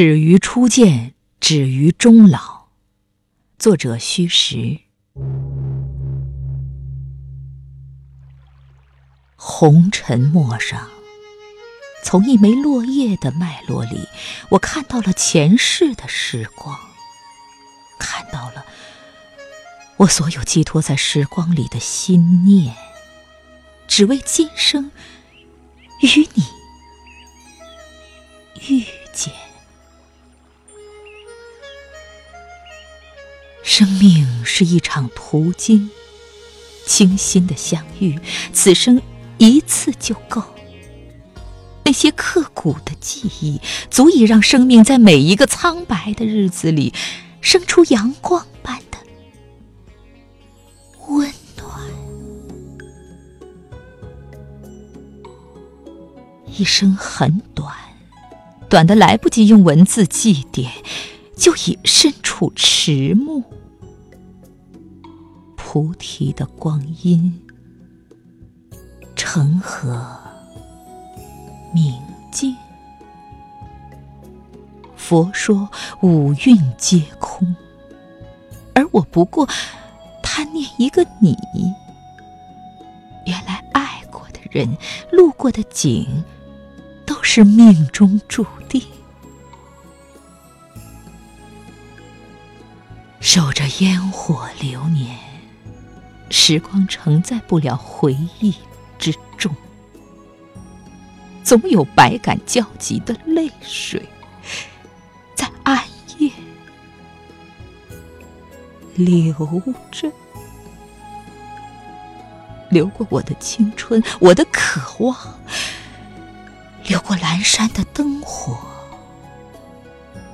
[0.00, 2.68] 始于初见，止于终老。
[3.58, 4.78] 作者虚实。
[9.34, 10.88] 红尘陌上，
[12.04, 14.06] 从一枚落叶的脉络里，
[14.50, 16.78] 我看到了前世的时光，
[17.98, 18.64] 看到了
[19.96, 22.76] 我所有寄托在时光里的心念，
[23.88, 24.92] 只为今生
[26.02, 26.44] 与你
[28.68, 28.84] 遇
[33.78, 35.88] 生命是一场途经，
[36.84, 38.18] 倾心的相遇，
[38.52, 39.00] 此生
[39.36, 40.42] 一次就够。
[41.84, 46.92] 那些刻骨的记忆，足以让生命在每一个苍白的日子里，
[47.40, 48.98] 生出阳光般的
[51.06, 51.80] 温暖。
[56.48, 57.72] 一生很短，
[58.68, 60.66] 短的来不及用文字祭奠，
[61.38, 63.42] 就已身处迟暮。
[65.56, 67.40] 菩提的光阴，
[69.14, 70.18] 成何
[71.72, 71.94] 明
[72.32, 72.56] 镜。
[74.96, 75.70] 佛说
[76.02, 77.54] 五蕴皆空，
[78.74, 79.48] 而我不过
[80.22, 81.36] 贪念一个你。
[83.26, 84.76] 原来爱过的人，
[85.12, 86.24] 路过的景，
[87.06, 88.82] 都是命中注定。
[93.20, 95.18] 守着烟火流年。
[96.30, 98.54] 时光承载不了回忆
[98.98, 99.54] 之重，
[101.42, 104.06] 总有百感交集的泪水，
[105.34, 105.82] 在暗
[106.18, 106.30] 夜
[108.94, 109.32] 流
[109.90, 110.12] 着，
[112.68, 115.16] 流过我的青春，我的渴望，
[116.84, 118.58] 流过阑珊的灯火，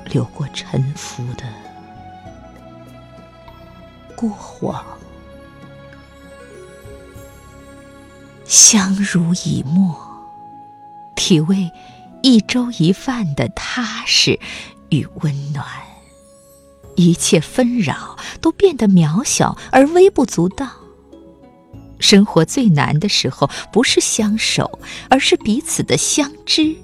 [0.06, 1.44] 流过沉浮的
[4.16, 4.84] 过往。
[8.44, 9.96] 相濡以沫，
[11.16, 11.70] 体味
[12.22, 14.38] 一粥一饭的踏实
[14.90, 15.66] 与温暖。
[16.96, 20.70] 一切纷扰都变得渺小而微不足道。
[21.98, 24.78] 生活最难的时候，不是相守，
[25.08, 26.76] 而是彼此的相知。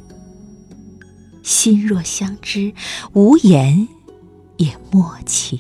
[1.43, 2.73] 心若相知，
[3.13, 3.87] 无言
[4.57, 5.59] 也默契；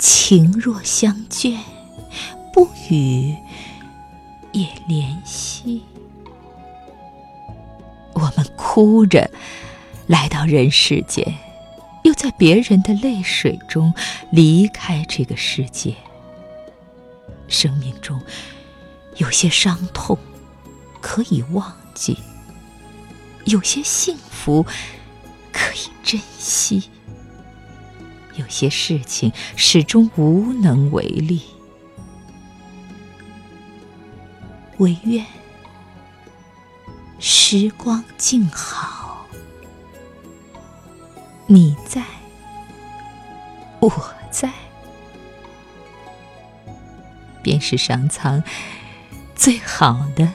[0.00, 1.56] 情若相眷，
[2.52, 3.36] 不语。
[4.52, 5.84] 也怜惜，
[8.14, 9.30] 我们哭着
[10.08, 11.38] 来到人世间，
[12.02, 13.94] 又在别人的泪水中
[14.32, 15.94] 离开这个世界。
[17.46, 18.20] 生命中
[19.18, 20.18] 有些伤痛
[21.00, 22.18] 可以忘记，
[23.44, 24.66] 有些幸福
[25.52, 26.90] 可以珍惜，
[28.36, 31.42] 有些事情始终无能为力。
[34.78, 35.26] 唯愿
[37.18, 39.26] 时光静好，
[41.46, 42.02] 你在，
[43.78, 43.92] 我
[44.30, 44.50] 在，
[47.42, 48.42] 便是上苍
[49.34, 50.32] 最好的。